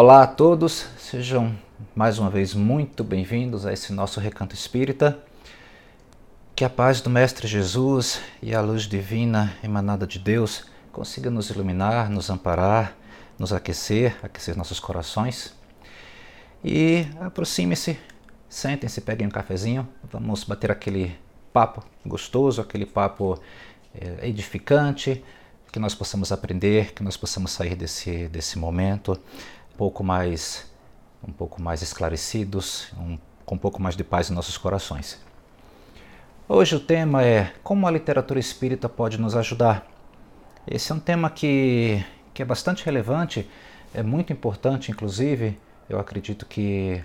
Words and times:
Olá 0.00 0.22
a 0.22 0.26
todos, 0.28 0.86
sejam 0.96 1.58
mais 1.92 2.20
uma 2.20 2.30
vez 2.30 2.54
muito 2.54 3.02
bem-vindos 3.02 3.66
a 3.66 3.72
esse 3.72 3.92
nosso 3.92 4.20
recanto 4.20 4.54
espírita. 4.54 5.18
Que 6.54 6.64
a 6.64 6.70
paz 6.70 7.00
do 7.00 7.10
Mestre 7.10 7.48
Jesus 7.48 8.20
e 8.40 8.54
a 8.54 8.60
luz 8.60 8.84
divina 8.84 9.52
emanada 9.60 10.06
de 10.06 10.20
Deus 10.20 10.66
consiga 10.92 11.32
nos 11.32 11.50
iluminar, 11.50 12.08
nos 12.08 12.30
amparar, 12.30 12.96
nos 13.36 13.52
aquecer, 13.52 14.16
aquecer 14.22 14.56
nossos 14.56 14.78
corações. 14.78 15.52
E 16.64 17.04
aproxime-se, 17.20 17.98
sentem-se, 18.48 19.00
peguem 19.00 19.26
um 19.26 19.32
cafezinho, 19.32 19.88
vamos 20.04 20.44
bater 20.44 20.70
aquele 20.70 21.18
papo 21.52 21.82
gostoso, 22.06 22.60
aquele 22.60 22.86
papo 22.86 23.36
é, 23.92 24.28
edificante, 24.28 25.24
que 25.72 25.80
nós 25.80 25.92
possamos 25.92 26.30
aprender, 26.30 26.94
que 26.94 27.02
nós 27.02 27.16
possamos 27.16 27.50
sair 27.50 27.74
desse, 27.74 28.28
desse 28.28 28.56
momento 28.56 29.20
pouco 29.78 30.02
mais 30.02 30.68
um 31.26 31.32
pouco 31.32 31.62
mais 31.62 31.82
esclarecidos, 31.82 32.92
um, 32.98 33.16
com 33.46 33.54
um 33.54 33.58
pouco 33.58 33.80
mais 33.80 33.96
de 33.96 34.02
paz 34.02 34.28
em 34.28 34.34
nossos 34.34 34.58
corações. 34.58 35.20
Hoje 36.48 36.74
o 36.74 36.80
tema 36.80 37.24
é 37.24 37.52
como 37.62 37.86
a 37.86 37.90
literatura 37.90 38.40
espírita 38.40 38.88
pode 38.88 39.20
nos 39.20 39.36
ajudar. 39.36 39.86
Esse 40.66 40.90
é 40.90 40.94
um 40.94 40.98
tema 40.98 41.30
que, 41.30 42.04
que 42.34 42.42
é 42.42 42.44
bastante 42.44 42.84
relevante, 42.84 43.48
é 43.94 44.02
muito 44.02 44.32
importante, 44.32 44.90
inclusive, 44.90 45.58
eu 45.88 45.98
acredito 45.98 46.44
que, 46.44 47.02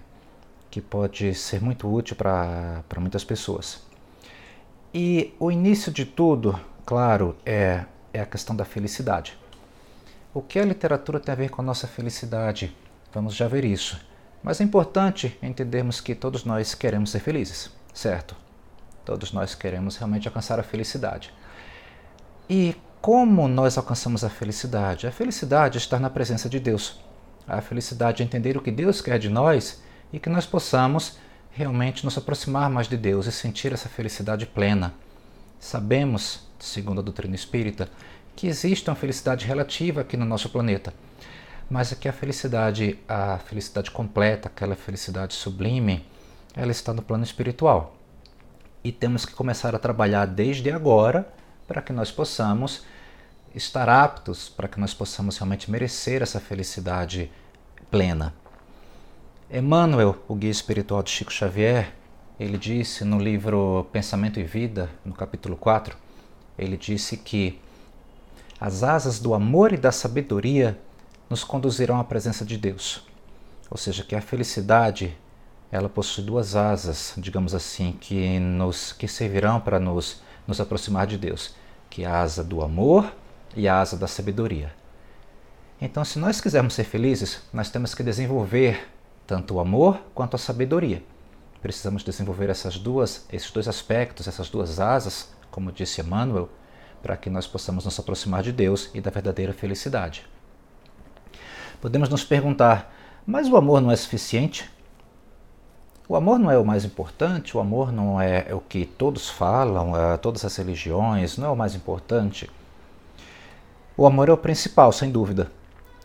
que 0.72 0.81
pode 0.81 1.34
ser 1.36 1.62
muito 1.62 1.88
útil 1.88 2.16
para 2.16 2.84
muitas 2.98 3.23
pessoas. 3.23 3.86
E 4.94 5.34
o 5.40 5.52
início 5.52 5.92
de 5.92 6.06
tudo, 6.06 6.59
claro, 6.86 7.36
é, 7.45 7.86
é 8.12 8.22
a 8.22 8.25
questão 8.25 8.56
da 8.56 8.66
felicidade. 8.66 9.38
O 10.36 10.42
que 10.42 10.58
a 10.58 10.66
literatura 10.66 11.20
tem 11.20 11.31
a 11.31 11.36
ver 11.36 11.50
com 11.50 11.62
a 11.62 11.66
nossa 11.66 11.86
felicidade? 11.86 12.76
Vamos 13.14 13.36
já 13.36 13.48
ver 13.48 13.64
isso. 13.64 14.03
Mas 14.42 14.59
é 14.59 14.64
importante 14.64 15.38
entendermos 15.44 16.02
que 16.02 16.16
todos 16.16 16.44
nós 16.44 16.73
queremos 16.73 17.12
ser 17.12 17.20
felizes, 17.20 17.70
certo? 17.94 18.36
Todos 19.06 19.31
nós 19.31 19.53
queremos 19.53 19.95
realmente 19.95 20.28
alcançar 20.28 20.59
a 20.59 20.64
felicidade. 20.64 21.31
E 22.50 22.75
como 23.00 23.48
nós 23.48 23.78
alcançamos 23.78 24.23
a 24.23 24.30
felicidade? 24.30 25.06
A 25.06 25.12
felicidade 25.12 25.78
é 25.78 25.80
estar 25.80 26.00
na 26.00 26.09
presença 26.09 26.50
de 26.50 26.59
Deus. 26.59 27.00
A 27.47 27.62
felicidade 27.62 28.23
é 28.23 28.25
entender 28.25 28.58
o 28.58 28.62
que 28.62 28.72
Deus 28.72 29.02
quer 29.02 29.20
de 29.20 29.30
nós 29.30 29.84
e 30.12 30.18
que 30.20 30.31
nós 30.31 30.47
possamos 30.47 31.20
realmente 31.52 32.03
nos 32.03 32.18
aproximar 32.18 32.72
mais 32.72 32.88
de 32.88 32.97
Deus 32.97 33.28
e 33.28 33.31
sentir 33.31 33.72
essa 33.72 33.88
felicidade 33.88 34.47
plena. 34.47 34.95
Sabemos, 35.59 36.47
segundo 36.58 37.02
a 37.02 37.03
doutrina 37.03 37.36
espírita, 37.36 37.88
que 38.36 38.48
existe 38.48 38.89
uma 38.89 38.95
felicidade 38.95 39.45
relativa 39.45 40.02
aqui 40.02 40.17
no 40.17 40.26
nosso 40.26 40.50
planeta, 40.50 40.94
mas 41.70 41.94
que 41.94 42.08
a 42.08 42.14
felicidade, 42.14 43.00
a 43.08 43.38
felicidade 43.40 43.92
completa, 43.92 44.48
aquela 44.48 44.75
felicidade 44.75 45.34
sublime, 45.34 46.06
ela 46.56 46.72
está 46.72 46.94
no 46.94 47.02
plano 47.02 47.23
espiritual. 47.23 47.95
E 48.84 48.92
temos 48.92 49.25
que 49.25 49.34
começar 49.34 49.73
a 49.73 49.80
trabalhar 49.80 50.25
desde 50.25 50.70
agora 50.70 51.28
para 51.67 51.81
que 51.81 51.94
nós 51.94 52.12
possamos 52.12 52.86
estar 53.56 53.88
aptos, 53.88 54.50
para 54.50 54.68
que 54.68 54.80
nós 54.80 54.94
possamos 54.94 55.38
realmente 55.38 55.70
merecer 55.72 56.22
essa 56.22 56.40
felicidade 56.40 57.31
plena. 57.90 58.34
Emmanuel, 59.52 60.18
o 60.28 60.36
guia 60.36 60.50
espiritual 60.50 61.03
de 61.03 61.12
Chico 61.12 61.31
Xavier, 61.31 61.94
ele 62.40 62.58
disse 62.58 63.06
no 63.06 63.20
livro 63.20 63.88
Pensamento 63.92 64.40
e 64.40 64.44
Vida, 64.44 64.90
no 65.06 65.14
capítulo 65.14 65.56
4, 65.56 65.95
ele 66.58 66.75
disse 66.75 67.18
que 67.18 67.59
as 68.64 68.81
asas 68.81 69.19
do 69.19 69.34
amor 69.34 69.74
e 69.74 69.78
da 69.78 69.91
sabedoria 69.91 70.79
nos 71.29 71.44
conduzirão 71.44 72.00
à 72.00 72.03
presença 72.06 72.46
de 72.46 72.57
Deus. 72.57 73.06
Ou 73.69 73.75
seja, 73.75 74.06
que 74.06 74.16
a 74.16 74.22
felicidade 74.22 75.18
ela 75.69 75.90
possui 75.90 76.24
duas 76.24 76.56
asas, 76.56 77.13
digamos 77.18 77.53
assim, 77.53 77.91
que 78.00 78.40
nos 78.40 78.94
que 78.94 79.06
servirão 79.06 79.59
para 79.59 79.81
nos 79.81 80.22
nos 80.47 80.62
aproximar 80.62 81.06
de 81.07 81.18
Deus, 81.18 81.53
que 81.90 82.03
é 82.03 82.07
a 82.07 82.22
asa 82.22 82.41
do 82.41 82.62
amor 82.62 83.13
e 83.53 83.68
a 83.68 83.81
asa 83.81 83.97
da 83.97 84.07
sabedoria. 84.07 84.74
Então, 85.81 86.06
se 86.06 86.18
nós 86.18 86.40
quisermos 86.40 86.74
ser 86.74 86.85
felizes, 86.85 87.41
nós 87.51 87.69
temos 87.69 87.94
que 87.94 88.01
desenvolver 88.01 88.88
tanto 89.28 89.56
o 89.56 89.59
amor 89.59 90.00
quanto 90.16 90.38
a 90.38 90.40
sabedoria. 90.40 91.03
Precisamos 91.62 92.01
desenvolver 92.01 92.50
essas 92.50 92.78
duas, 92.78 93.25
esses 93.30 93.51
dois 93.51 93.68
aspectos, 93.68 94.25
essas 94.25 94.50
duas 94.50 94.80
asas, 94.80 95.34
como 95.51 95.69
disse 95.69 96.00
Emmanuel, 96.00 96.50
para 97.03 97.18
que 97.18 97.30
nós 97.30 97.46
possamos 97.46 97.84
nos 97.84 98.00
aproximar 98.00 98.41
de 98.41 98.53
Deus 98.53 98.90
e 98.94 99.02
da 99.02 99.12
verdadeira 99.12 99.52
felicidade. 99.52 100.25
Podemos 101.81 102.08
nos 102.08 102.24
perguntar, 102.24 102.96
mas 103.28 103.50
o 103.50 103.58
amor 103.58 103.81
não 103.81 103.91
é 103.91 103.96
suficiente? 103.97 104.72
O 106.08 106.16
amor 106.16 106.40
não 106.40 106.50
é 106.50 106.58
o 106.58 106.66
mais 106.66 106.86
importante, 106.86 107.56
o 107.56 107.59
amor 107.59 107.92
não 107.92 108.19
é, 108.19 108.53
o 108.53 108.59
que 108.62 108.86
todos 108.86 109.30
falam, 109.30 109.96
é, 109.96 110.16
todas 110.16 110.46
as 110.46 110.56
religiões, 110.56 111.38
não 111.38 111.47
é 111.47 111.52
o 111.52 111.56
mais 111.56 111.75
importante. 111.75 112.50
O 113.97 114.06
amor 114.06 114.30
é 114.30 114.31
o 114.31 114.38
principal, 114.38 114.92
sem 114.92 115.12
dúvida, 115.12 115.52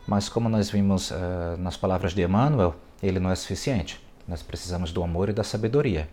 mas 0.06 0.28
como 0.28 0.48
nós 0.48 0.68
vimos 0.68 1.10
uh, 1.10 1.56
nas 1.58 1.76
palavras 1.76 2.12
de 2.12 2.22
Emmanuel, 2.22 2.74
ele 3.02 3.20
não 3.20 3.30
é 3.30 3.34
suficiente. 3.34 4.04
Nós 4.26 4.42
precisamos 4.42 4.92
do 4.92 5.02
amor 5.02 5.28
e 5.28 5.32
da 5.32 5.44
sabedoria. 5.44 6.08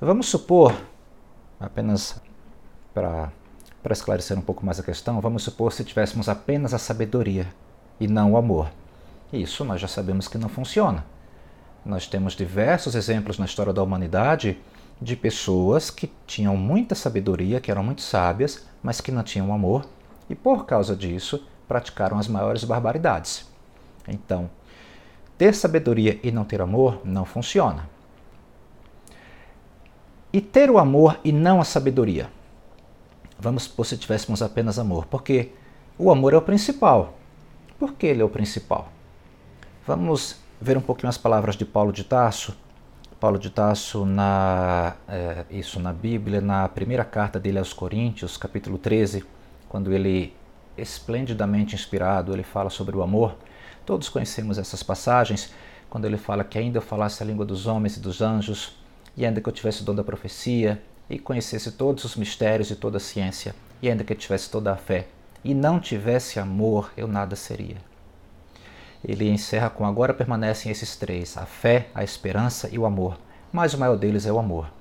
Vamos 0.00 0.28
supor, 0.28 0.74
apenas 1.58 2.20
para 2.94 3.32
para 3.82 3.92
esclarecer 3.92 4.38
um 4.38 4.42
pouco 4.42 4.64
mais 4.64 4.78
a 4.78 4.82
questão, 4.82 5.20
vamos 5.20 5.42
supor 5.42 5.72
se 5.72 5.84
tivéssemos 5.84 6.28
apenas 6.28 6.72
a 6.72 6.78
sabedoria 6.78 7.46
e 7.98 8.06
não 8.06 8.32
o 8.32 8.36
amor. 8.36 8.70
Isso 9.32 9.64
nós 9.64 9.80
já 9.80 9.88
sabemos 9.88 10.28
que 10.28 10.38
não 10.38 10.48
funciona. 10.48 11.04
Nós 11.84 12.06
temos 12.06 12.34
diversos 12.34 12.94
exemplos 12.94 13.38
na 13.38 13.44
história 13.44 13.72
da 13.72 13.82
humanidade 13.82 14.58
de 15.00 15.16
pessoas 15.16 15.90
que 15.90 16.12
tinham 16.26 16.56
muita 16.56 16.94
sabedoria, 16.94 17.60
que 17.60 17.70
eram 17.70 17.82
muito 17.82 18.02
sábias, 18.02 18.64
mas 18.82 19.00
que 19.00 19.10
não 19.10 19.24
tinham 19.24 19.52
amor 19.52 19.84
e 20.30 20.34
por 20.34 20.64
causa 20.64 20.94
disso 20.94 21.44
praticaram 21.66 22.18
as 22.18 22.28
maiores 22.28 22.62
barbaridades. 22.62 23.50
Então, 24.06 24.48
ter 25.36 25.54
sabedoria 25.54 26.20
e 26.22 26.30
não 26.30 26.44
ter 26.44 26.60
amor 26.60 27.00
não 27.04 27.24
funciona. 27.24 27.88
E 30.32 30.40
ter 30.40 30.70
o 30.70 30.78
amor 30.78 31.18
e 31.24 31.32
não 31.32 31.60
a 31.60 31.64
sabedoria? 31.64 32.30
Vamos 33.42 33.64
supor 33.64 33.84
se 33.84 33.96
tivéssemos 33.96 34.40
apenas 34.40 34.78
amor, 34.78 35.04
porque 35.06 35.50
o 35.98 36.12
amor 36.12 36.32
é 36.32 36.36
o 36.36 36.42
principal. 36.42 37.18
Por 37.76 37.94
que 37.94 38.06
ele 38.06 38.22
é 38.22 38.24
o 38.24 38.28
principal? 38.28 38.92
Vamos 39.84 40.36
ver 40.60 40.76
um 40.78 40.80
pouquinho 40.80 41.08
as 41.08 41.18
palavras 41.18 41.56
de 41.56 41.64
Paulo 41.64 41.92
de 41.92 42.04
Tarso. 42.04 42.56
Paulo 43.18 43.40
de 43.40 43.50
Tarso, 43.50 44.06
na, 44.06 44.94
é, 45.08 45.44
isso 45.50 45.80
na 45.80 45.92
Bíblia, 45.92 46.40
na 46.40 46.68
primeira 46.68 47.04
carta 47.04 47.40
dele 47.40 47.58
aos 47.58 47.72
Coríntios, 47.72 48.36
capítulo 48.36 48.78
13, 48.78 49.24
quando 49.68 49.92
ele, 49.92 50.36
esplendidamente 50.78 51.74
inspirado, 51.74 52.32
ele 52.32 52.44
fala 52.44 52.70
sobre 52.70 52.96
o 52.96 53.02
amor. 53.02 53.34
Todos 53.84 54.08
conhecemos 54.08 54.56
essas 54.56 54.84
passagens, 54.84 55.52
quando 55.90 56.04
ele 56.04 56.16
fala 56.16 56.44
que 56.44 56.58
ainda 56.58 56.78
eu 56.78 56.82
falasse 56.82 57.20
a 57.24 57.26
língua 57.26 57.44
dos 57.44 57.66
homens 57.66 57.96
e 57.96 58.00
dos 58.00 58.22
anjos, 58.22 58.78
e 59.16 59.26
ainda 59.26 59.40
que 59.40 59.48
eu 59.48 59.52
tivesse 59.52 59.82
o 59.82 59.84
dom 59.84 59.96
da 59.96 60.04
profecia, 60.04 60.80
e 61.12 61.18
conhecesse 61.18 61.70
todos 61.72 62.04
os 62.04 62.16
mistérios 62.16 62.70
e 62.70 62.74
toda 62.74 62.96
a 62.96 63.00
ciência, 63.00 63.54
e 63.82 63.90
ainda 63.90 64.02
que 64.02 64.14
tivesse 64.14 64.48
toda 64.48 64.72
a 64.72 64.76
fé, 64.76 65.08
e 65.44 65.52
não 65.52 65.78
tivesse 65.78 66.40
amor, 66.40 66.90
eu 66.96 67.06
nada 67.06 67.36
seria. 67.36 67.76
Ele 69.04 69.28
encerra 69.28 69.68
com: 69.68 69.84
agora 69.84 70.14
permanecem 70.14 70.72
esses 70.72 70.96
três: 70.96 71.36
a 71.36 71.44
fé, 71.44 71.88
a 71.94 72.02
esperança 72.02 72.68
e 72.72 72.78
o 72.78 72.86
amor. 72.86 73.18
Mas 73.52 73.74
o 73.74 73.78
maior 73.78 73.96
deles 73.96 74.24
é 74.24 74.32
o 74.32 74.38
amor. 74.38 74.72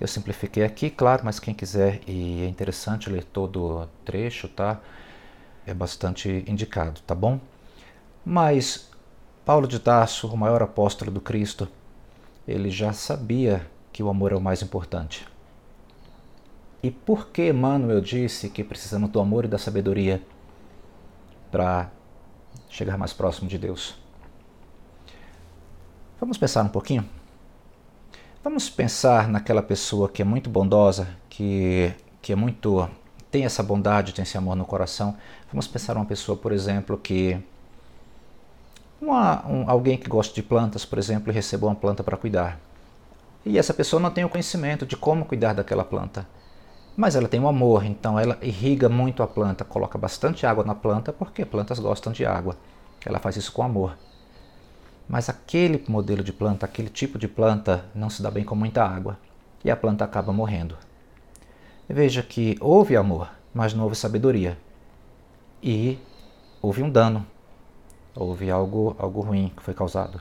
Eu 0.00 0.08
simplifiquei 0.08 0.64
aqui, 0.64 0.90
claro, 0.90 1.22
mas 1.24 1.38
quem 1.38 1.54
quiser 1.54 2.00
e 2.06 2.42
é 2.42 2.48
interessante 2.48 3.08
ler 3.08 3.22
todo 3.22 3.82
o 3.82 3.86
trecho, 4.04 4.48
tá? 4.48 4.80
É 5.64 5.72
bastante 5.72 6.44
indicado, 6.48 7.00
tá 7.02 7.14
bom? 7.14 7.38
Mas 8.24 8.90
Paulo 9.44 9.68
de 9.68 9.78
Tarso, 9.78 10.26
o 10.26 10.36
maior 10.36 10.62
apóstolo 10.62 11.10
do 11.10 11.20
Cristo, 11.20 11.68
ele 12.46 12.70
já 12.70 12.92
sabia 12.92 13.64
que 13.92 14.02
o 14.02 14.08
amor 14.08 14.32
é 14.32 14.36
o 14.36 14.40
mais 14.40 14.62
importante. 14.62 15.26
E 16.82 16.90
por 16.92 17.28
que 17.28 17.48
Emmanuel 17.48 18.00
disse 18.00 18.48
que 18.48 18.62
precisamos 18.62 19.10
do 19.10 19.18
amor 19.18 19.44
e 19.44 19.48
da 19.48 19.58
sabedoria 19.58 20.22
para 21.50 21.90
chegar 22.70 22.96
mais 22.96 23.12
próximo 23.12 23.48
de 23.48 23.58
Deus? 23.58 23.96
Vamos 26.20 26.38
pensar 26.38 26.64
um 26.64 26.68
pouquinho? 26.68 27.04
Vamos 28.44 28.70
pensar 28.70 29.28
naquela 29.28 29.62
pessoa 29.62 30.08
que 30.08 30.22
é 30.22 30.24
muito 30.24 30.48
bondosa, 30.48 31.08
que, 31.28 31.92
que 32.22 32.32
é 32.32 32.36
muito 32.36 32.88
tem 33.28 33.44
essa 33.44 33.62
bondade, 33.62 34.14
tem 34.14 34.22
esse 34.22 34.38
amor 34.38 34.54
no 34.54 34.64
coração. 34.64 35.16
Vamos 35.52 35.66
pensar 35.66 35.96
uma 35.96 36.06
pessoa, 36.06 36.38
por 36.38 36.52
exemplo, 36.52 36.96
que 36.96 37.38
uma, 39.02 39.44
um, 39.46 39.68
alguém 39.68 39.98
que 39.98 40.08
gosta 40.08 40.32
de 40.32 40.42
plantas, 40.42 40.84
por 40.84 40.98
exemplo, 40.98 41.30
e 41.30 41.34
recebeu 41.34 41.68
uma 41.68 41.74
planta 41.74 42.04
para 42.04 42.16
cuidar. 42.16 42.58
E 43.44 43.58
essa 43.58 43.74
pessoa 43.74 44.00
não 44.00 44.10
tem 44.10 44.24
o 44.24 44.28
conhecimento 44.28 44.86
de 44.86 44.96
como 44.96 45.24
cuidar 45.24 45.54
daquela 45.54 45.84
planta 45.84 46.26
mas 46.96 47.14
ela 47.14 47.28
tem 47.28 47.40
um 47.40 47.48
amor, 47.48 47.84
então 47.84 48.18
ela 48.18 48.36
irriga 48.42 48.88
muito 48.88 49.22
a 49.22 49.26
planta, 49.26 49.64
coloca 49.64 49.96
bastante 49.96 50.44
água 50.46 50.64
na 50.64 50.74
planta 50.74 51.12
porque 51.12 51.44
plantas 51.44 51.78
gostam 51.78 52.12
de 52.12 52.26
água. 52.26 52.56
Ela 53.04 53.18
faz 53.18 53.36
isso 53.36 53.52
com 53.52 53.62
amor. 53.62 53.96
mas 55.08 55.28
aquele 55.28 55.82
modelo 55.88 56.22
de 56.22 56.32
planta, 56.32 56.66
aquele 56.66 56.90
tipo 56.90 57.18
de 57.18 57.26
planta 57.26 57.84
não 57.94 58.10
se 58.10 58.22
dá 58.22 58.30
bem 58.30 58.44
com 58.44 58.54
muita 58.54 58.84
água 58.84 59.18
e 59.64 59.70
a 59.70 59.76
planta 59.76 60.04
acaba 60.04 60.32
morrendo. 60.32 60.76
Veja 61.88 62.22
que 62.22 62.56
houve 62.60 62.96
amor, 62.96 63.30
mas 63.54 63.72
não 63.72 63.84
houve 63.84 63.96
sabedoria. 63.96 64.58
E 65.62 65.98
houve 66.60 66.82
um 66.82 66.90
dano, 66.90 67.26
houve 68.14 68.50
algo, 68.50 68.94
algo 68.98 69.22
ruim 69.22 69.50
que 69.56 69.62
foi 69.62 69.72
causado. 69.72 70.20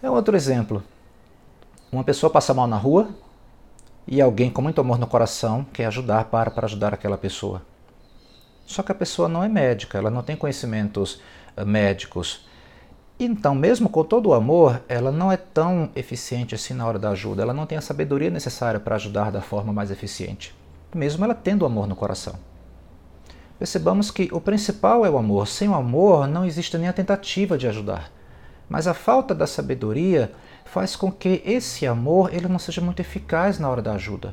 É 0.00 0.08
outro 0.08 0.36
exemplo. 0.36 0.82
Uma 1.90 2.04
pessoa 2.04 2.30
passa 2.30 2.54
mal 2.54 2.66
na 2.66 2.76
rua 2.76 3.08
e 4.06 4.20
alguém 4.20 4.50
com 4.50 4.62
muito 4.62 4.80
amor 4.80 4.98
no 4.98 5.06
coração 5.06 5.66
quer 5.72 5.86
ajudar 5.86 6.26
para, 6.26 6.50
para 6.50 6.66
ajudar 6.66 6.94
aquela 6.94 7.18
pessoa. 7.18 7.62
Só 8.66 8.82
que 8.82 8.92
a 8.92 8.94
pessoa 8.94 9.28
não 9.28 9.42
é 9.42 9.48
médica, 9.48 9.98
ela 9.98 10.10
não 10.10 10.22
tem 10.22 10.36
conhecimentos 10.36 11.20
uh, 11.56 11.66
médicos. 11.66 12.46
Então, 13.18 13.54
mesmo 13.54 13.88
com 13.88 14.02
todo 14.02 14.30
o 14.30 14.34
amor, 14.34 14.82
ela 14.88 15.12
não 15.12 15.30
é 15.30 15.36
tão 15.36 15.90
eficiente 15.94 16.54
assim 16.54 16.74
na 16.74 16.86
hora 16.86 16.98
da 16.98 17.10
ajuda, 17.10 17.42
ela 17.42 17.54
não 17.54 17.66
tem 17.66 17.78
a 17.78 17.82
sabedoria 17.82 18.30
necessária 18.30 18.80
para 18.80 18.96
ajudar 18.96 19.30
da 19.30 19.40
forma 19.40 19.72
mais 19.72 19.90
eficiente, 19.90 20.54
mesmo 20.94 21.24
ela 21.24 21.34
tendo 21.34 21.64
amor 21.64 21.86
no 21.86 21.94
coração. 21.94 22.34
Percebamos 23.58 24.10
que 24.10 24.28
o 24.32 24.40
principal 24.40 25.06
é 25.06 25.10
o 25.10 25.16
amor. 25.16 25.46
Sem 25.46 25.68
o 25.68 25.74
amor 25.74 26.26
não 26.26 26.44
existe 26.44 26.76
nem 26.76 26.88
a 26.88 26.92
tentativa 26.92 27.56
de 27.56 27.68
ajudar. 27.68 28.10
Mas 28.68 28.86
a 28.86 28.94
falta 28.94 29.34
da 29.34 29.46
sabedoria 29.46 30.32
faz 30.64 30.96
com 30.96 31.12
que 31.12 31.42
esse 31.44 31.86
amor 31.86 32.32
ele 32.34 32.48
não 32.48 32.58
seja 32.58 32.80
muito 32.80 33.00
eficaz 33.00 33.58
na 33.58 33.68
hora 33.68 33.82
da 33.82 33.92
ajuda. 33.92 34.32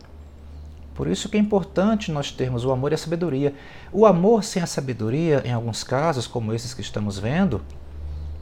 Por 0.93 1.07
isso 1.07 1.29
que 1.29 1.37
é 1.37 1.39
importante 1.39 2.11
nós 2.11 2.31
termos 2.31 2.65
o 2.65 2.71
amor 2.71 2.91
e 2.91 2.95
a 2.95 2.97
sabedoria. 2.97 3.53
O 3.91 4.05
amor 4.05 4.43
sem 4.43 4.61
a 4.61 4.67
sabedoria, 4.67 5.41
em 5.45 5.51
alguns 5.51 5.83
casos, 5.83 6.27
como 6.27 6.53
esses 6.53 6.73
que 6.73 6.81
estamos 6.81 7.17
vendo, 7.17 7.61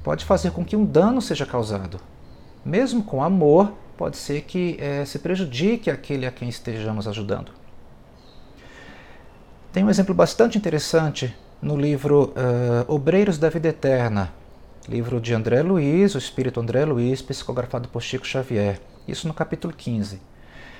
pode 0.03 0.25
fazer 0.25 0.51
com 0.51 0.65
que 0.65 0.75
um 0.75 0.85
dano 0.85 1.21
seja 1.21 1.45
causado. 1.45 1.99
Mesmo 2.65 3.03
com 3.03 3.23
amor, 3.23 3.73
pode 3.97 4.17
ser 4.17 4.41
que 4.41 4.77
é, 4.79 5.05
se 5.05 5.19
prejudique 5.19 5.89
aquele 5.89 6.25
a 6.25 6.31
quem 6.31 6.49
estejamos 6.49 7.07
ajudando. 7.07 7.51
Tem 9.71 9.83
um 9.83 9.89
exemplo 9.89 10.15
bastante 10.15 10.57
interessante 10.57 11.35
no 11.61 11.77
livro 11.77 12.33
uh, 12.35 12.93
Obreiros 12.93 13.37
da 13.37 13.49
Vida 13.49 13.67
Eterna, 13.67 14.33
livro 14.89 15.21
de 15.21 15.35
André 15.35 15.61
Luiz, 15.61 16.15
o 16.15 16.17
espírito 16.17 16.59
André 16.59 16.83
Luiz, 16.83 17.21
psicografado 17.21 17.87
por 17.89 18.01
Chico 18.01 18.25
Xavier. 18.25 18.81
Isso 19.07 19.27
no 19.27 19.35
capítulo 19.35 19.71
15. 19.71 20.19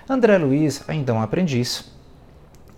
André 0.10 0.36
Luiz, 0.40 0.84
ainda 0.90 1.14
um 1.14 1.22
aprendiz, 1.22 1.92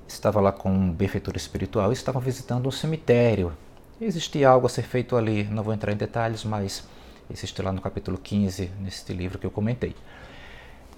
estava 0.06 0.42
lá 0.42 0.52
com 0.52 0.70
um 0.70 0.92
benfeitor 0.92 1.38
espiritual 1.38 1.90
e 1.90 1.94
estavam 1.94 2.22
visitando 2.22 2.68
um 2.68 2.72
cemitério. 2.72 3.54
Existia 4.02 4.50
algo 4.50 4.66
a 4.66 4.70
ser 4.70 4.82
feito 4.82 5.16
ali, 5.16 5.46
não 5.46 5.64
vou 5.64 5.74
entrar 5.74 5.94
em 5.94 5.96
detalhes, 5.96 6.44
mas 6.44 6.86
existe 7.30 7.62
lá 7.62 7.72
no 7.72 7.80
capítulo 7.80 8.18
15, 8.18 8.70
neste 8.82 9.14
livro 9.14 9.40
que 9.40 9.46
eu 9.46 9.52
comentei. 9.52 9.96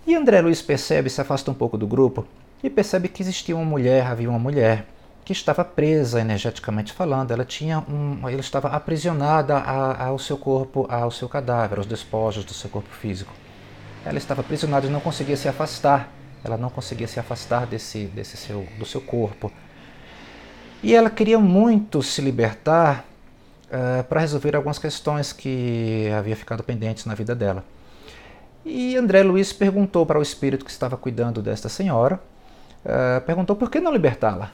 E 0.07 0.15
André 0.15 0.41
Luiz 0.41 0.63
percebe, 0.63 1.11
se 1.11 1.21
afasta 1.21 1.51
um 1.51 1.53
pouco 1.53 1.77
do 1.77 1.85
grupo 1.85 2.25
e 2.63 2.71
percebe 2.71 3.07
que 3.07 3.21
existia 3.21 3.55
uma 3.55 3.63
mulher, 3.63 4.07
havia 4.07 4.31
uma 4.31 4.39
mulher 4.39 4.87
que 5.23 5.31
estava 5.31 5.63
presa 5.63 6.19
energeticamente 6.19 6.91
falando, 6.91 7.31
ela 7.31 7.45
tinha 7.45 7.79
um, 7.79 8.27
ela 8.27 8.41
estava 8.41 8.69
aprisionada 8.69 9.57
ao 9.57 10.19
seu 10.19 10.37
corpo, 10.37 10.85
ao 10.89 11.11
seu 11.11 11.29
cadáver, 11.29 11.77
aos 11.77 11.87
despojos 11.87 12.43
do 12.43 12.53
seu 12.53 12.69
corpo 12.69 12.89
físico. 12.89 13.33
Ela 14.05 14.17
estava 14.17 14.41
aprisionada 14.41 14.85
e 14.85 14.89
não 14.89 14.99
conseguia 14.99 15.37
se 15.37 15.47
afastar 15.47 16.09
ela 16.43 16.57
não 16.57 16.69
conseguia 16.69 17.07
se 17.07 17.19
afastar 17.19 17.65
desse, 17.65 18.05
desse 18.07 18.35
seu, 18.35 18.67
do 18.77 18.85
seu 18.85 18.99
corpo. 18.99 19.51
E 20.81 20.93
ela 20.93 21.09
queria 21.09 21.39
muito 21.39 22.03
se 22.03 22.21
libertar 22.21 23.05
uh, 23.67 24.03
para 24.03 24.19
resolver 24.19 24.55
algumas 24.55 24.77
questões 24.77 25.31
que 25.31 26.09
havia 26.17 26.35
ficado 26.35 26.61
pendentes 26.61 27.05
na 27.05 27.15
vida 27.15 27.33
dela. 27.33 27.63
E 28.65 28.97
André 28.97 29.23
Luiz 29.23 29.53
perguntou 29.53 30.05
para 30.05 30.19
o 30.19 30.21
espírito 30.21 30.65
que 30.65 30.71
estava 30.71 30.97
cuidando 30.97 31.41
desta 31.41 31.69
senhora, 31.69 32.19
uh, 32.85 33.21
perguntou 33.21 33.55
por 33.55 33.71
que 33.71 33.79
não 33.79 33.93
libertá-la, 33.93 34.51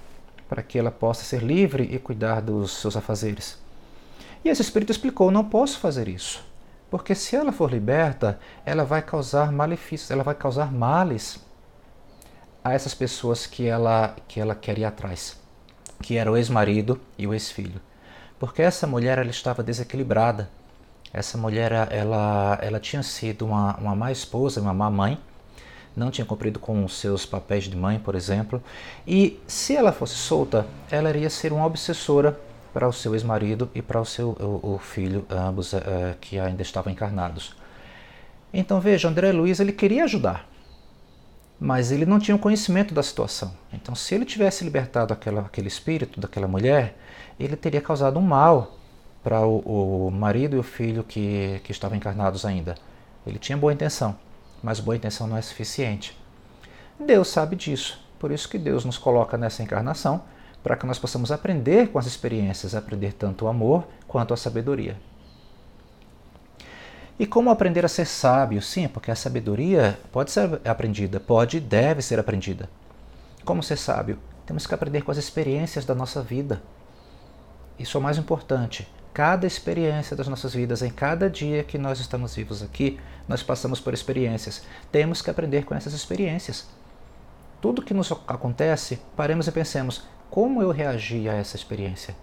para 0.49 0.63
que 0.63 0.79
ela 0.79 0.89
possa 0.89 1.23
ser 1.23 1.43
livre 1.43 1.83
e 1.83 1.99
cuidar 1.99 2.41
dos 2.41 2.71
seus 2.71 2.97
afazeres. 2.97 3.59
E 4.43 4.49
esse 4.49 4.63
espírito 4.63 4.91
explicou: 4.91 5.29
não 5.29 5.45
posso 5.45 5.79
fazer 5.79 6.07
isso, 6.07 6.43
porque 6.89 7.13
se 7.13 7.35
ela 7.35 7.51
for 7.51 7.71
liberta, 7.71 8.39
ela 8.65 8.83
vai 8.83 9.01
causar 9.01 9.51
malefícios, 9.51 10.09
ela 10.09 10.23
vai 10.23 10.33
causar 10.33 10.73
males 10.73 11.39
a 12.63 12.73
essas 12.73 12.95
pessoas 12.95 13.45
que 13.45 13.67
ela, 13.67 14.15
que 14.27 14.39
ela 14.39 14.55
quer 14.55 14.79
ir 14.79 14.85
atrás, 14.85 15.37
que 16.01 16.17
era 16.17 16.31
o 16.31 16.35
ex-marido 16.35 16.99
e 17.17 17.27
o 17.27 17.33
ex-filho. 17.33 17.79
Porque 18.39 18.61
essa 18.61 18.87
mulher 18.87 19.17
ela 19.17 19.29
estava 19.29 19.61
desequilibrada. 19.61 20.49
Essa 21.11 21.37
mulher 21.37 21.71
ela, 21.91 22.57
ela 22.61 22.79
tinha 22.79 23.01
sido 23.03 23.45
uma, 23.45 23.75
uma 23.77 23.95
má 23.95 24.11
esposa, 24.11 24.61
uma 24.61 24.73
má 24.73 24.89
mãe, 24.89 25.19
não 25.99 26.09
tinha 26.09 26.25
cumprido 26.25 26.59
com 26.59 26.87
seus 26.87 27.25
papéis 27.25 27.65
de 27.65 27.75
mãe, 27.75 27.99
por 27.99 28.15
exemplo, 28.15 28.63
e 29.05 29.39
se 29.45 29.75
ela 29.75 29.91
fosse 29.91 30.15
solta, 30.15 30.65
ela 30.89 31.09
iria 31.09 31.29
ser 31.29 31.51
uma 31.51 31.65
obsessora 31.65 32.39
para 32.73 32.87
o 32.87 32.93
seu 32.93 33.13
ex-marido 33.13 33.69
e 33.75 33.81
para 33.81 33.99
o 33.99 34.05
seu 34.05 34.29
o, 34.29 34.75
o 34.75 34.79
filho, 34.79 35.25
ambos 35.29 35.73
uh, 35.73 35.79
que 36.21 36.39
ainda 36.39 36.61
estavam 36.61 36.91
encarnados. 36.91 37.55
Então 38.53 38.79
veja, 38.79 39.07
André 39.09 39.31
Luiz 39.31 39.59
ele 39.59 39.73
queria 39.73 40.05
ajudar, 40.05 40.47
mas 41.59 41.91
ele 41.91 42.05
não 42.05 42.19
tinha 42.19 42.35
o 42.35 42.39
conhecimento 42.39 42.93
da 42.93 43.03
situação. 43.03 43.53
Então, 43.73 43.93
se 43.93 44.15
ele 44.15 44.25
tivesse 44.25 44.63
libertado 44.63 45.13
aquela, 45.13 45.41
aquele 45.41 45.67
espírito 45.67 46.19
daquela 46.19 46.47
mulher, 46.47 46.95
ele 47.39 47.55
teria 47.55 47.81
causado 47.81 48.17
um 48.17 48.21
mal 48.21 48.77
para 49.21 49.41
o, 49.41 50.07
o, 50.07 50.11
marido 50.11 50.55
e 50.55 50.59
o 50.59 50.63
filho 50.63 51.03
que, 51.03 51.59
que 51.63 51.71
estavam 51.71 51.97
encarnados 51.97 52.45
ainda. 52.45 52.75
Ele 53.27 53.37
tinha 53.37 53.57
boa 53.57 53.73
intenção, 53.73 54.15
mas 54.61 54.79
boa 54.79 54.95
intenção 54.95 55.27
não 55.27 55.37
é 55.37 55.41
suficiente. 55.41 56.17
Deus 56.99 57.27
sabe 57.29 57.55
disso, 57.55 57.99
por 58.19 58.31
isso 58.31 58.49
que 58.49 58.57
Deus 58.57 58.83
nos 58.83 58.97
coloca 58.97 59.37
nessa 59.37 59.63
encarnação 59.63 60.23
para 60.61 60.75
que 60.75 60.85
nós 60.85 60.99
possamos 60.99 61.31
aprender 61.31 61.89
com 61.89 61.97
as 61.97 62.05
experiências, 62.05 62.75
aprender 62.75 63.13
tanto 63.13 63.45
o 63.45 63.47
amor 63.47 63.87
quanto 64.07 64.33
a 64.33 64.37
sabedoria. 64.37 64.97
E 67.17 67.25
como 67.25 67.49
aprender 67.49 67.83
a 67.83 67.89
ser 67.89 68.05
sábio? 68.05 68.61
Sim, 68.61 68.87
porque 68.87 69.11
a 69.11 69.15
sabedoria 69.15 69.99
pode 70.11 70.31
ser 70.31 70.61
aprendida, 70.65 71.19
pode 71.19 71.57
e 71.57 71.59
deve 71.59 72.01
ser 72.01 72.19
aprendida. 72.19 72.69
Como 73.43 73.63
ser 73.63 73.77
sábio? 73.77 74.19
Temos 74.45 74.65
que 74.65 74.73
aprender 74.73 75.01
com 75.01 75.11
as 75.11 75.17
experiências 75.17 75.85
da 75.85 75.93
nossa 75.93 76.21
vida. 76.21 76.61
Isso 77.77 77.97
é 77.97 77.99
o 77.99 78.03
mais 78.03 78.17
importante. 78.17 78.87
Cada 79.13 79.47
experiência 79.47 80.15
das 80.15 80.27
nossas 80.27 80.53
vidas, 80.53 80.81
em 80.81 80.89
cada 80.89 81.29
dia 81.29 81.63
que 81.63 81.77
nós 81.77 81.99
estamos 81.99 82.35
vivos 82.35 82.61
aqui, 82.61 82.99
nós 83.27 83.43
passamos 83.43 83.79
por 83.79 83.93
experiências. 83.93 84.63
Temos 84.91 85.21
que 85.21 85.29
aprender 85.29 85.65
com 85.65 85.75
essas 85.75 85.93
experiências. 85.93 86.67
Tudo 87.59 87.81
que 87.81 87.93
nos 87.93 88.11
acontece, 88.27 89.01
paremos 89.15 89.47
e 89.47 89.51
pensemos: 89.51 90.03
como 90.29 90.61
eu 90.61 90.71
reagi 90.71 91.27
a 91.27 91.33
essa 91.33 91.55
experiência? 91.55 92.15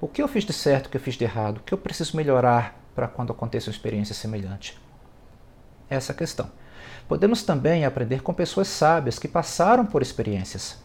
O 0.00 0.08
que 0.08 0.20
eu 0.20 0.28
fiz 0.28 0.44
de 0.44 0.52
certo, 0.52 0.86
o 0.86 0.90
que 0.90 0.96
eu 0.96 1.00
fiz 1.00 1.14
de 1.14 1.24
errado? 1.24 1.58
O 1.58 1.60
que 1.60 1.72
eu 1.72 1.78
preciso 1.78 2.16
melhorar 2.16 2.78
para 2.94 3.08
quando 3.08 3.32
aconteça 3.32 3.70
uma 3.70 3.74
experiência 3.74 4.14
semelhante? 4.14 4.78
Essa 5.88 6.12
é 6.12 6.14
a 6.14 6.16
questão. 6.16 6.50
Podemos 7.08 7.42
também 7.42 7.84
aprender 7.84 8.20
com 8.20 8.34
pessoas 8.34 8.68
sábias 8.68 9.18
que 9.18 9.28
passaram 9.28 9.86
por 9.86 10.02
experiências. 10.02 10.78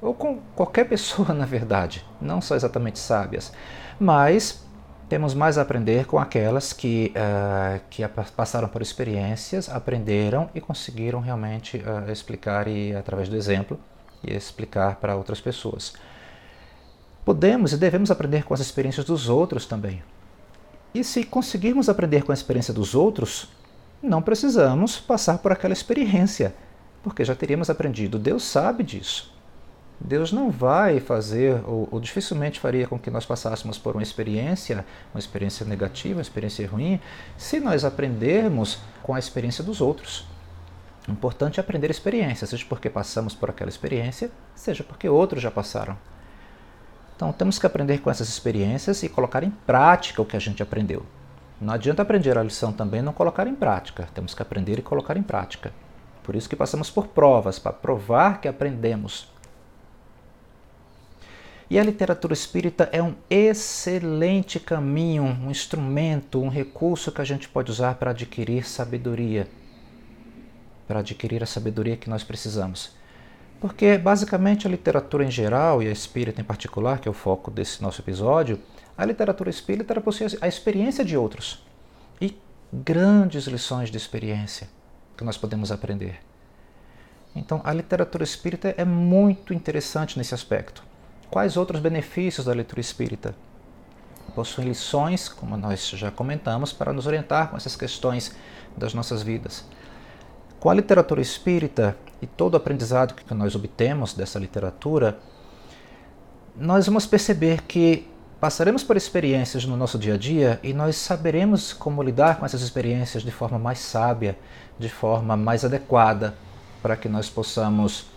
Ou 0.00 0.14
com 0.14 0.38
qualquer 0.54 0.84
pessoa, 0.88 1.32
na 1.32 1.46
verdade, 1.46 2.04
não 2.20 2.40
só 2.40 2.54
exatamente 2.54 2.98
sábias. 2.98 3.52
Mas 3.98 4.63
temos 5.08 5.34
mais 5.34 5.58
a 5.58 5.62
aprender 5.62 6.06
com 6.06 6.18
aquelas 6.18 6.72
que, 6.72 7.12
uh, 7.14 7.80
que 7.90 8.02
passaram 8.36 8.68
por 8.68 8.80
experiências, 8.80 9.68
aprenderam 9.68 10.48
e 10.54 10.60
conseguiram 10.60 11.20
realmente 11.20 11.78
uh, 11.78 12.10
explicar 12.10 12.66
e 12.68 12.94
através 12.94 13.28
do 13.28 13.36
exemplo 13.36 13.78
e 14.22 14.32
explicar 14.32 14.96
para 14.96 15.16
outras 15.16 15.40
pessoas. 15.40 15.94
Podemos 17.24 17.72
e 17.72 17.76
devemos 17.76 18.10
aprender 18.10 18.44
com 18.44 18.54
as 18.54 18.60
experiências 18.60 19.04
dos 19.04 19.28
outros 19.28 19.66
também. 19.66 20.02
E 20.94 21.02
se 21.02 21.24
conseguirmos 21.24 21.88
aprender 21.88 22.22
com 22.22 22.30
a 22.30 22.34
experiência 22.34 22.72
dos 22.72 22.94
outros, 22.94 23.48
não 24.02 24.22
precisamos 24.22 24.98
passar 24.98 25.38
por 25.38 25.50
aquela 25.50 25.72
experiência, 25.72 26.54
porque 27.02 27.24
já 27.24 27.34
teríamos 27.34 27.68
aprendido. 27.68 28.18
Deus 28.18 28.44
sabe 28.44 28.84
disso. 28.84 29.33
Deus 30.00 30.32
não 30.32 30.50
vai 30.50 31.00
fazer, 31.00 31.62
ou, 31.66 31.88
ou, 31.90 32.00
dificilmente 32.00 32.60
faria 32.60 32.86
com 32.86 32.98
que 32.98 33.10
nós 33.10 33.24
passássemos 33.24 33.78
por 33.78 33.94
uma 33.94 34.02
experiência, 34.02 34.84
uma 35.14 35.18
experiência 35.18 35.64
negativa, 35.64 36.16
uma 36.16 36.22
experiência 36.22 36.68
ruim, 36.68 37.00
se 37.38 37.60
nós 37.60 37.84
aprendermos 37.84 38.80
com 39.02 39.14
a 39.14 39.18
experiência 39.18 39.62
dos 39.62 39.80
outros. 39.80 40.26
O 41.08 41.12
importante 41.12 41.58
é 41.58 41.62
aprender 41.62 41.90
experiência, 41.90 42.46
seja 42.46 42.64
porque 42.68 42.90
passamos 42.90 43.34
por 43.34 43.50
aquela 43.50 43.68
experiência, 43.68 44.30
seja 44.54 44.82
porque 44.82 45.08
outros 45.08 45.42
já 45.42 45.50
passaram. 45.50 45.96
Então 47.14 47.32
temos 47.32 47.58
que 47.58 47.66
aprender 47.66 47.98
com 47.98 48.10
essas 48.10 48.28
experiências 48.28 49.02
e 49.02 49.08
colocar 49.08 49.44
em 49.44 49.50
prática 49.50 50.20
o 50.20 50.24
que 50.24 50.36
a 50.36 50.40
gente 50.40 50.62
aprendeu. 50.62 51.04
Não 51.60 51.72
adianta 51.72 52.02
aprender 52.02 52.36
a 52.36 52.42
lição 52.42 52.72
também 52.72 53.00
e 53.00 53.02
não 53.02 53.12
colocar 53.12 53.46
em 53.46 53.54
prática. 53.54 54.08
Temos 54.12 54.34
que 54.34 54.42
aprender 54.42 54.78
e 54.78 54.82
colocar 54.82 55.16
em 55.16 55.22
prática. 55.22 55.72
Por 56.22 56.34
isso 56.34 56.48
que 56.48 56.56
passamos 56.56 56.90
por 56.90 57.06
provas, 57.06 57.58
para 57.58 57.72
provar 57.72 58.40
que 58.40 58.48
aprendemos. 58.48 59.33
E 61.74 61.78
a 61.80 61.82
literatura 61.82 62.32
espírita 62.32 62.88
é 62.92 63.02
um 63.02 63.16
excelente 63.28 64.60
caminho, 64.60 65.24
um 65.24 65.50
instrumento, 65.50 66.40
um 66.40 66.48
recurso 66.48 67.10
que 67.10 67.20
a 67.20 67.24
gente 67.24 67.48
pode 67.48 67.68
usar 67.68 67.96
para 67.96 68.12
adquirir 68.12 68.64
sabedoria, 68.64 69.48
para 70.86 71.00
adquirir 71.00 71.42
a 71.42 71.46
sabedoria 71.46 71.96
que 71.96 72.08
nós 72.08 72.22
precisamos. 72.22 72.92
Porque 73.60 73.98
basicamente 73.98 74.68
a 74.68 74.70
literatura 74.70 75.24
em 75.24 75.30
geral 75.32 75.82
e 75.82 75.88
a 75.88 75.90
espírita 75.90 76.40
em 76.40 76.44
particular, 76.44 77.00
que 77.00 77.08
é 77.08 77.10
o 77.10 77.12
foco 77.12 77.50
desse 77.50 77.82
nosso 77.82 78.00
episódio, 78.00 78.60
a 78.96 79.04
literatura 79.04 79.50
espírita 79.50 80.00
possui 80.00 80.28
a 80.40 80.46
experiência 80.46 81.04
de 81.04 81.16
outros 81.16 81.66
e 82.20 82.38
grandes 82.72 83.48
lições 83.48 83.90
de 83.90 83.96
experiência 83.96 84.68
que 85.16 85.24
nós 85.24 85.36
podemos 85.36 85.72
aprender. 85.72 86.20
Então, 87.34 87.60
a 87.64 87.72
literatura 87.72 88.22
espírita 88.22 88.72
é 88.78 88.84
muito 88.84 89.52
interessante 89.52 90.16
nesse 90.16 90.34
aspecto. 90.34 90.93
Quais 91.34 91.56
outros 91.56 91.80
benefícios 91.80 92.46
da 92.46 92.52
leitura 92.52 92.80
espírita? 92.80 93.34
Possui 94.36 94.66
lições, 94.66 95.28
como 95.28 95.56
nós 95.56 95.88
já 95.88 96.08
comentamos, 96.08 96.72
para 96.72 96.92
nos 96.92 97.08
orientar 97.08 97.50
com 97.50 97.56
essas 97.56 97.74
questões 97.74 98.36
das 98.76 98.94
nossas 98.94 99.20
vidas. 99.20 99.64
Com 100.60 100.70
a 100.70 100.74
literatura 100.74 101.20
espírita 101.20 101.96
e 102.22 102.26
todo 102.28 102.54
o 102.54 102.56
aprendizado 102.56 103.14
que 103.14 103.34
nós 103.34 103.56
obtemos 103.56 104.14
dessa 104.14 104.38
literatura, 104.38 105.18
nós 106.54 106.86
vamos 106.86 107.04
perceber 107.04 107.62
que 107.62 108.08
passaremos 108.38 108.84
por 108.84 108.96
experiências 108.96 109.64
no 109.64 109.76
nosso 109.76 109.98
dia 109.98 110.14
a 110.14 110.16
dia 110.16 110.60
e 110.62 110.72
nós 110.72 110.94
saberemos 110.94 111.72
como 111.72 112.00
lidar 112.00 112.38
com 112.38 112.46
essas 112.46 112.62
experiências 112.62 113.24
de 113.24 113.32
forma 113.32 113.58
mais 113.58 113.80
sábia, 113.80 114.38
de 114.78 114.88
forma 114.88 115.36
mais 115.36 115.64
adequada, 115.64 116.32
para 116.80 116.94
que 116.94 117.08
nós 117.08 117.28
possamos 117.28 118.13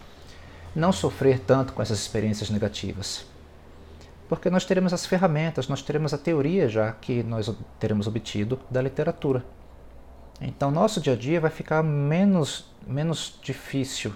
não 0.78 0.92
sofrer 0.92 1.40
tanto 1.40 1.74
com 1.74 1.82
essas 1.82 1.98
experiências 1.98 2.52
negativas. 2.52 3.26
Porque 4.30 4.50
nós 4.50 4.64
teremos 4.64 4.94
as 4.94 5.06
ferramentas, 5.06 5.68
nós 5.68 5.82
teremos 5.82 6.14
a 6.14 6.18
teoria 6.18 6.70
já 6.70 6.92
que 6.92 7.24
nós 7.24 7.52
teremos 7.80 8.06
obtido 8.06 8.60
da 8.70 8.80
literatura. 8.82 9.44
Então, 10.40 10.70
nosso 10.70 11.02
dia 11.02 11.14
a 11.14 11.16
dia 11.16 11.42
vai 11.42 11.50
ficar 11.50 11.82
menos, 11.82 12.66
menos 12.86 13.40
difícil. 13.42 14.14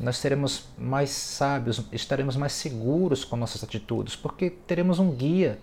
Nós 0.00 0.16
seremos 0.16 0.64
mais 0.76 1.10
sábios, 1.10 1.86
estaremos 1.92 2.36
mais 2.36 2.52
seguros 2.52 3.24
com 3.24 3.36
nossas 3.36 3.62
atitudes, 3.62 4.16
porque 4.16 4.50
teremos 4.50 4.98
um 4.98 5.12
guia 5.12 5.60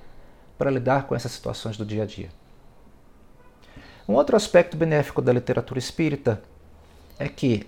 para 0.58 0.72
lidar 0.72 1.08
com 1.08 1.16
essas 1.16 1.34
situações 1.34 1.76
do 1.76 1.86
dia 1.86 2.04
a 2.04 2.06
dia. 2.06 2.30
Um 4.08 4.14
outro 4.14 4.38
aspecto 4.38 4.78
benéfico 4.78 5.22
da 5.22 5.34
literatura 5.34 5.80
espírita 5.80 6.42
é 7.20 7.28
que 7.28 7.68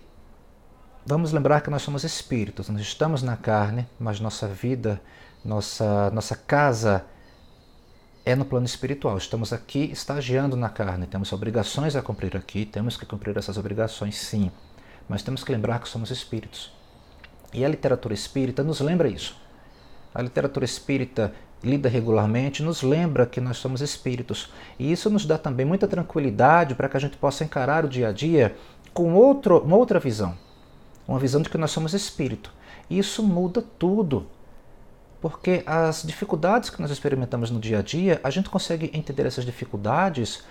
Vamos 1.06 1.34
lembrar 1.34 1.60
que 1.60 1.70
nós 1.70 1.82
somos 1.82 2.06
espíritos, 2.06 2.70
nós 2.70 2.82
estamos 2.82 3.22
na 3.22 3.36
carne, 3.36 3.86
mas 4.00 4.22
nossa 4.22 4.48
vida, 4.48 5.02
nossa, 5.44 6.10
nossa 6.12 6.34
casa 6.34 7.04
é 8.26 8.34
no 8.38 8.46
plano 8.46 8.66
espiritual. 8.66 9.18
Estamos 9.18 9.52
aqui 9.52 9.92
estagiando 9.92 10.56
na 10.56 10.70
carne, 10.70 11.06
temos 11.06 11.34
obrigações 11.34 11.98
a 11.98 12.02
cumprir 12.02 12.38
aqui, 12.38 12.66
temos 12.66 12.96
que 12.96 13.06
cumprir 13.06 13.38
essas 13.38 13.58
obrigações 13.58 14.16
sim, 14.16 14.50
mas 15.10 15.22
temos 15.22 15.44
que 15.44 15.52
lembrar 15.52 15.82
que 15.82 15.90
somos 15.90 16.10
espíritos. 16.10 16.72
E 17.54 17.66
a 17.66 17.68
literatura 17.68 18.14
espírita 18.14 18.64
nos 18.64 18.80
lembra 18.80 19.10
isso. 19.10 19.36
A 20.16 20.22
literatura 20.22 20.64
espírita 20.64 21.34
lida 21.62 21.90
regularmente 21.90 22.64
nos 22.64 22.82
lembra 22.82 23.26
que 23.26 23.42
nós 23.42 23.58
somos 23.58 23.82
espíritos. 23.82 24.54
E 24.80 24.90
isso 24.90 25.10
nos 25.10 25.26
dá 25.26 25.38
também 25.38 25.66
muita 25.66 25.86
tranquilidade 25.86 26.76
para 26.76 26.88
que 26.88 26.96
a 26.96 27.00
gente 27.02 27.18
possa 27.18 27.44
encarar 27.44 27.84
o 27.84 27.90
dia 27.90 28.08
a 28.08 28.14
dia 28.14 28.56
com 28.94 29.14
outro, 29.16 29.60
uma 29.60 29.76
outra 29.76 30.00
visão 30.00 30.38
uma 31.08 31.20
visão 31.20 31.42
de 31.42 31.50
que 31.50 31.58
nós 31.58 31.72
somos 31.72 31.94
espírito. 31.94 32.52
E 32.90 32.98
isso 32.98 33.24
muda 33.24 33.62
tudo. 33.62 34.28
Porque 35.22 35.64
as 35.66 36.04
dificuldades 36.04 36.70
que 36.70 36.82
nós 36.82 36.92
experimentamos 36.92 37.50
no 37.50 37.60
dia 37.60 37.80
a 37.80 37.82
dia, 37.82 38.20
a 38.24 38.30
gente 38.30 38.50
consegue 38.50 38.92
entender 38.94 39.26
essas 39.26 39.46
dificuldades 39.46 40.44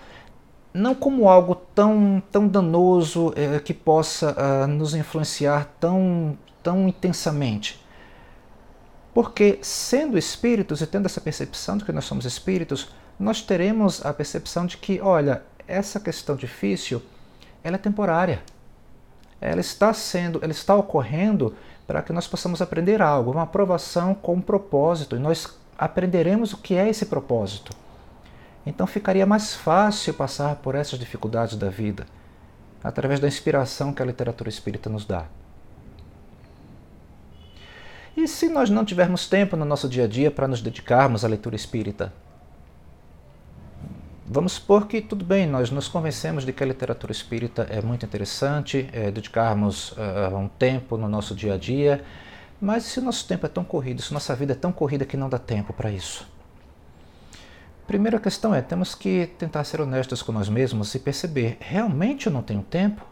não 0.73 0.95
como 0.95 1.29
algo 1.29 1.55
tão, 1.55 2.23
tão 2.33 2.49
danoso 2.49 3.35
é, 3.37 3.59
que 3.61 3.75
possa 3.75 4.35
uh, 4.35 4.67
nos 4.67 4.95
influenciar 4.95 5.71
tão, 5.79 6.39
tão 6.63 6.89
intensamente. 6.89 7.85
Porque, 9.13 9.59
sendo 9.61 10.17
espíritos 10.17 10.81
e 10.81 10.87
tendo 10.87 11.05
essa 11.05 11.21
percepção 11.21 11.77
de 11.77 11.85
que 11.85 11.93
nós 11.93 12.07
somos 12.07 12.25
espíritos, 12.25 12.89
nós 13.21 13.43
teremos 13.43 14.05
a 14.07 14.15
percepção 14.15 14.65
de 14.65 14.79
que, 14.79 14.99
olha, 15.03 15.43
essa 15.69 16.01
questão 16.01 16.35
difícil, 16.35 17.03
ela 17.63 17.77
é 17.77 17.79
temporária 17.79 18.43
ela 19.51 19.61
está 19.61 19.93
sendo, 19.93 20.39
ela 20.43 20.53
está 20.53 20.75
ocorrendo 20.75 21.55
para 21.87 22.03
que 22.03 22.13
nós 22.13 22.27
possamos 22.27 22.63
aprender 22.63 23.03
algo, 23.03 23.33
uma 23.33 23.43
aprovação 23.43 24.15
com 24.15 24.35
um 24.35 24.41
propósito, 24.41 25.17
e 25.17 25.19
nós 25.19 25.59
aprenderemos 25.77 26.53
o 26.53 26.59
que 26.59 26.75
é 26.75 26.89
esse 26.89 27.07
propósito. 27.07 27.73
Então 28.65 28.87
ficaria 28.87 29.27
mais 29.27 29.55
fácil 29.55 30.15
passar 30.15 30.57
por 30.57 30.75
essas 30.75 30.99
dificuldades 30.99 31.57
da 31.57 31.69
vida 31.69 32.07
através 32.83 33.21
da 33.21 33.29
inspiração 33.29 33.93
que 33.93 34.03
a 34.03 34.07
literatura 34.07 34.49
espírita 34.49 34.89
nos 34.89 35.05
dá. 35.05 35.27
E 38.17 38.29
se 38.29 38.49
nós 38.49 38.69
não 38.69 38.85
tivermos 38.85 39.29
tempo 39.29 39.57
no 39.57 39.65
nosso 39.65 39.89
dia 39.89 40.05
a 40.05 40.09
dia 40.09 40.31
para 40.31 40.49
nos 40.49 40.61
dedicarmos 40.61 41.25
à 41.25 41.29
leitura 41.29 41.57
espírita? 41.57 42.13
Vamos 44.35 44.53
supor 44.53 44.87
que 44.87 45.03
tudo 45.03 45.27
bem, 45.27 45.47
nós 45.47 45.71
nos 45.71 45.89
convencemos 45.89 46.47
de 46.47 46.55
que 46.55 46.65
a 46.65 46.67
literatura 46.67 47.13
espírita 47.13 47.67
é 47.69 47.83
muito 47.83 48.07
interessante, 48.07 48.89
é, 48.91 49.11
dedicarmos 49.11 49.93
uh, 49.93 50.35
um 50.35 50.49
tempo 50.49 50.97
no 50.97 51.07
nosso 51.07 51.35
dia 51.35 51.53
a 51.53 51.59
dia, 51.59 52.03
mas 52.59 52.85
se 52.85 52.99
o 52.99 53.03
nosso 53.03 53.29
tempo 53.29 53.45
é 53.45 53.49
tão 53.51 53.63
corrido, 53.63 54.01
se 54.01 54.11
nossa 54.11 54.35
vida 54.35 54.55
é 54.55 54.57
tão 54.57 54.73
corrida 54.73 55.05
que 55.05 55.19
não 55.19 55.29
dá 55.29 55.39
tempo 55.39 55.75
para 55.75 55.91
isso? 55.91 56.27
Primeira 57.87 58.19
questão 58.19 58.55
é, 58.55 58.63
temos 58.63 58.95
que 58.95 59.27
tentar 59.37 59.65
ser 59.65 59.83
honestos 59.83 60.23
com 60.23 60.33
nós 60.33 60.49
mesmos 60.49 60.95
e 60.95 60.99
perceber, 60.99 61.59
realmente 61.61 62.27
eu 62.27 62.33
não 62.33 62.41
tenho 62.41 62.63
tempo? 62.63 63.05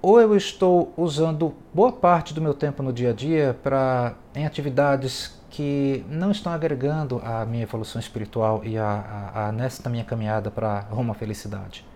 Ou 0.00 0.20
eu 0.20 0.36
estou 0.36 0.94
usando 0.96 1.56
boa 1.72 1.90
parte 1.90 2.32
do 2.32 2.40
meu 2.40 2.54
tempo 2.54 2.84
no 2.84 2.92
dia 2.92 3.10
a 3.10 3.12
dia 3.12 3.58
para 3.64 4.14
em 4.32 4.46
atividades 4.46 5.34
que 5.54 6.04
não 6.08 6.32
estão 6.32 6.52
agregando 6.52 7.22
à 7.24 7.44
minha 7.44 7.62
evolução 7.62 8.00
espiritual 8.00 8.64
e 8.64 8.76
a, 8.76 9.30
a, 9.32 9.46
a 9.46 9.52
nesta 9.52 9.88
minha 9.88 10.02
caminhada 10.02 10.50
para 10.50 10.80
rumo 10.80 11.12
à 11.12 11.14
felicidade. 11.14 11.86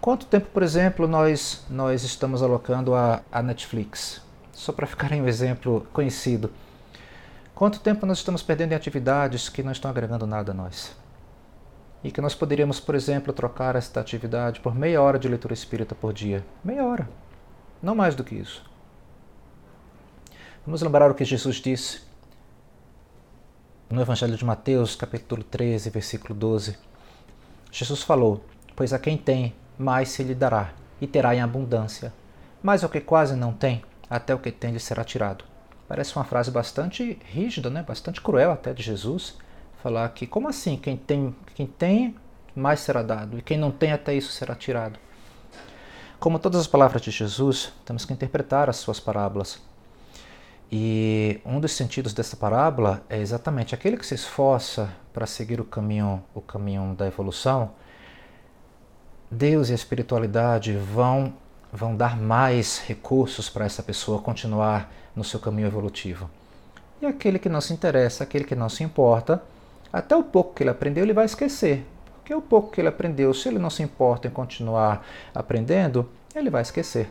Quanto 0.00 0.24
tempo, 0.24 0.46
por 0.52 0.62
exemplo, 0.62 1.08
nós, 1.08 1.66
nós 1.68 2.04
estamos 2.04 2.40
alocando 2.40 2.94
a, 2.94 3.20
a 3.32 3.42
Netflix? 3.42 4.22
Só 4.52 4.72
para 4.72 4.86
ficar 4.86 5.10
em 5.10 5.22
um 5.22 5.26
exemplo 5.26 5.88
conhecido. 5.92 6.52
Quanto 7.52 7.80
tempo 7.80 8.06
nós 8.06 8.18
estamos 8.18 8.44
perdendo 8.44 8.70
em 8.70 8.76
atividades 8.76 9.48
que 9.48 9.64
não 9.64 9.72
estão 9.72 9.90
agregando 9.90 10.24
nada 10.24 10.52
a 10.52 10.54
nós? 10.54 10.96
E 12.04 12.12
que 12.12 12.20
nós 12.20 12.34
poderíamos, 12.34 12.78
por 12.78 12.94
exemplo, 12.94 13.32
trocar 13.32 13.74
esta 13.74 13.98
atividade 13.98 14.60
por 14.60 14.72
meia 14.72 15.02
hora 15.02 15.18
de 15.18 15.26
leitura 15.26 15.52
espírita 15.52 15.96
por 15.96 16.12
dia. 16.12 16.44
Meia 16.62 16.84
hora. 16.84 17.08
Não 17.82 17.96
mais 17.96 18.14
do 18.14 18.22
que 18.22 18.36
isso. 18.36 18.73
Vamos 20.66 20.80
lembrar 20.80 21.10
o 21.10 21.14
que 21.14 21.26
Jesus 21.26 21.56
disse 21.56 22.00
no 23.90 24.00
Evangelho 24.00 24.34
de 24.34 24.46
Mateus, 24.46 24.96
capítulo 24.96 25.44
13, 25.44 25.90
versículo 25.90 26.34
12. 26.34 26.78
Jesus 27.70 28.02
falou: 28.02 28.42
Pois 28.74 28.90
a 28.94 28.98
quem 28.98 29.18
tem, 29.18 29.54
mais 29.78 30.08
se 30.08 30.22
lhe 30.22 30.34
dará, 30.34 30.72
e 31.02 31.06
terá 31.06 31.34
em 31.34 31.42
abundância. 31.42 32.14
Mas 32.62 32.82
o 32.82 32.88
que 32.88 32.98
quase 33.02 33.36
não 33.36 33.52
tem, 33.52 33.84
até 34.08 34.34
o 34.34 34.38
que 34.38 34.50
tem 34.50 34.72
lhe 34.72 34.80
será 34.80 35.04
tirado. 35.04 35.44
Parece 35.86 36.16
uma 36.16 36.24
frase 36.24 36.50
bastante 36.50 37.18
rígida, 37.26 37.68
né? 37.68 37.84
bastante 37.86 38.22
cruel 38.22 38.50
até 38.50 38.72
de 38.72 38.82
Jesus. 38.82 39.36
Falar 39.82 40.08
que, 40.14 40.26
como 40.26 40.48
assim? 40.48 40.78
Quem 40.78 40.96
tem, 40.96 41.36
quem 41.54 41.66
tem, 41.66 42.16
mais 42.56 42.80
será 42.80 43.02
dado, 43.02 43.38
e 43.38 43.42
quem 43.42 43.58
não 43.58 43.70
tem, 43.70 43.92
até 43.92 44.14
isso 44.14 44.32
será 44.32 44.54
tirado. 44.54 44.98
Como 46.18 46.38
todas 46.38 46.62
as 46.62 46.66
palavras 46.66 47.02
de 47.02 47.10
Jesus, 47.10 47.70
temos 47.84 48.06
que 48.06 48.14
interpretar 48.14 48.70
as 48.70 48.76
suas 48.76 48.98
parábolas 48.98 49.60
e 50.70 51.40
um 51.44 51.60
dos 51.60 51.72
sentidos 51.72 52.12
dessa 52.12 52.36
parábola 52.36 53.04
é 53.08 53.18
exatamente 53.18 53.74
aquele 53.74 53.96
que 53.96 54.06
se 54.06 54.14
esforça 54.14 54.90
para 55.12 55.26
seguir 55.26 55.60
o 55.60 55.64
caminho, 55.64 56.22
o 56.34 56.40
caminho 56.40 56.94
da 56.94 57.06
evolução. 57.06 57.72
Deus 59.30 59.68
e 59.68 59.72
a 59.72 59.74
espiritualidade 59.74 60.76
vão 60.76 61.34
vão 61.74 61.96
dar 61.96 62.16
mais 62.16 62.78
recursos 62.78 63.50
para 63.50 63.64
essa 63.64 63.82
pessoa 63.82 64.22
continuar 64.22 64.92
no 65.14 65.24
seu 65.24 65.40
caminho 65.40 65.66
evolutivo. 65.66 66.30
E 67.02 67.06
aquele 67.06 67.36
que 67.36 67.48
não 67.48 67.60
se 67.60 67.72
interessa, 67.72 68.22
aquele 68.22 68.44
que 68.44 68.54
não 68.54 68.68
se 68.68 68.84
importa, 68.84 69.42
até 69.92 70.14
o 70.14 70.22
pouco 70.22 70.54
que 70.54 70.62
ele 70.62 70.70
aprendeu, 70.70 71.02
ele 71.02 71.12
vai 71.12 71.24
esquecer. 71.24 71.84
Porque 72.16 72.32
o 72.32 72.40
pouco 72.40 72.70
que 72.70 72.80
ele 72.80 72.88
aprendeu, 72.88 73.34
se 73.34 73.48
ele 73.48 73.58
não 73.58 73.70
se 73.70 73.82
importa 73.82 74.28
em 74.28 74.30
continuar 74.30 75.04
aprendendo, 75.34 76.08
ele 76.34 76.48
vai 76.48 76.62
esquecer. 76.62 77.10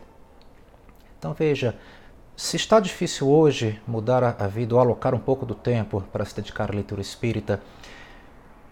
Então 1.19 1.33
veja, 1.33 1.75
se 2.35 2.55
está 2.55 2.79
difícil 2.79 3.29
hoje 3.29 3.79
mudar 3.87 4.23
a 4.23 4.47
vida 4.47 4.73
ou 4.73 4.81
alocar 4.81 5.13
um 5.13 5.19
pouco 5.19 5.45
do 5.45 5.53
tempo 5.53 6.01
para 6.11 6.25
se 6.25 6.35
dedicar 6.35 6.71
à 6.71 6.73
leitura 6.73 6.99
espírita, 6.99 7.61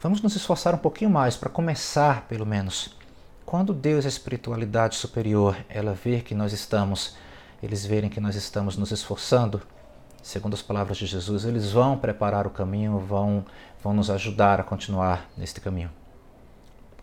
vamos 0.01 0.22
nos 0.22 0.36
esforçar 0.36 0.74
um 0.74 0.80
pouquinho 0.80 1.12
mais 1.12 1.38
para 1.38 1.50
começar, 1.50 2.27
pelo 2.27 2.46
menos. 2.46 2.98
Quando 3.46 3.74
Deus, 3.74 4.06
a 4.06 4.10
espiritualidade 4.10 4.96
superior, 4.96 5.56
ela 5.70 5.94
ver 5.94 6.24
que 6.24 6.34
nós 6.34 6.53
estamos, 6.53 7.15
eles 7.62 7.86
verem 7.86 8.10
que 8.10 8.20
nós 8.20 8.36
estamos 8.36 8.77
nos 8.77 8.91
esforçando, 8.91 9.62
segundo 10.24 10.56
as 10.56 10.62
palavras 10.62 10.98
de 10.98 11.06
Jesus, 11.06 11.46
eles 11.46 11.72
vão 11.72 11.98
preparar 11.98 12.48
o 12.48 12.51
caminho, 12.51 12.98
vão, 12.98 13.46
vão 13.84 13.94
nos 13.94 14.10
ajudar 14.10 14.60
a 14.60 14.63
continuar 14.63 15.30
neste 15.38 15.62
caminho. 15.62 15.91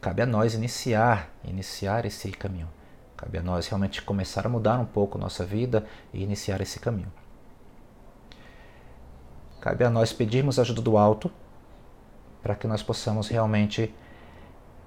Cabe 0.01 0.23
a 0.23 0.27
nós 0.27 0.55
iniciar, 0.55 1.31
iniciar 1.45 2.05
esse 2.05 2.31
caminho. 2.33 2.69
Cabe 3.19 3.37
a 3.37 3.43
nós 3.43 3.67
realmente 3.67 4.01
começar 4.01 4.47
a 4.47 4.49
mudar 4.49 4.79
um 4.79 4.87
pouco 4.87 5.19
nossa 5.19 5.45
vida 5.45 5.85
e 6.15 6.23
iniciar 6.23 6.61
esse 6.61 6.79
caminho. 6.79 7.13
Cabe 9.61 9.85
a 9.85 9.91
nós 9.91 10.13
pedirmos 10.13 10.57
ajuda 10.61 10.81
do 10.81 10.97
alto 10.97 11.29
para 12.41 12.55
que 12.55 12.69
nós 12.69 12.81
possamos 12.81 13.27
realmente 13.27 13.93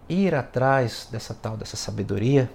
ir 0.07 0.33
atrás 0.33 1.09
dessa 1.11 1.33
tal 1.33 1.57
dessa 1.57 1.75
sabedoria, 1.75 2.49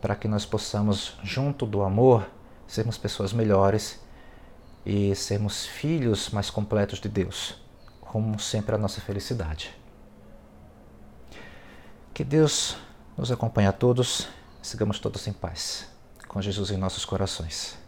para 0.00 0.16
que 0.16 0.26
nós 0.26 0.44
possamos 0.44 1.16
junto 1.22 1.64
do 1.64 1.82
amor 1.82 2.28
sermos 2.66 2.98
pessoas 2.98 3.32
melhores 3.32 4.00
e 4.84 5.14
sermos 5.14 5.64
filhos 5.64 6.30
mais 6.30 6.50
completos 6.50 6.98
de 7.00 7.08
Deus, 7.08 7.54
como 8.00 8.36
sempre 8.40 8.74
a 8.74 8.78
nossa 8.78 9.00
felicidade. 9.00 9.72
Que 12.12 12.24
Deus 12.24 12.76
nos 13.16 13.30
acompanhe 13.30 13.68
a 13.68 13.72
todos, 13.72 14.28
sigamos 14.62 14.98
todos 14.98 15.26
em 15.26 15.32
paz, 15.32 15.86
com 16.28 16.40
Jesus 16.40 16.70
em 16.70 16.76
nossos 16.76 17.04
corações. 17.04 17.81